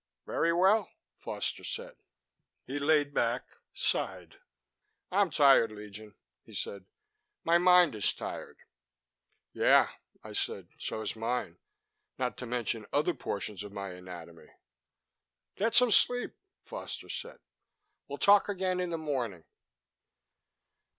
"Very 0.25 0.51
well," 0.51 0.89
Foster 1.19 1.63
said. 1.63 1.95
He 2.65 2.79
lay 2.79 3.03
back, 3.03 3.57
sighed. 3.71 4.39
"I'm 5.11 5.29
tired, 5.29 5.71
Legion," 5.71 6.15
he 6.43 6.55
said. 6.55 6.85
"My 7.43 7.59
mind 7.59 7.93
is 7.93 8.11
tired." 8.11 8.57
"Yeah," 9.53 9.91
I 10.23 10.33
said, 10.33 10.69
"so 10.79 11.01
is 11.03 11.15
mine 11.15 11.59
not 12.17 12.35
to 12.37 12.47
mention 12.47 12.87
other 12.91 13.13
portions 13.13 13.61
of 13.61 13.73
my 13.73 13.91
anatomy." 13.91 14.47
"Get 15.55 15.75
some 15.75 15.91
sleep," 15.91 16.33
Foster 16.65 17.07
said. 17.07 17.37
"We'll 18.07 18.17
talk 18.17 18.49
again 18.49 18.79
in 18.79 18.89
the 18.89 18.97
morning." 18.97 19.43